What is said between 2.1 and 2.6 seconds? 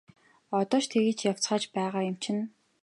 юм чинь!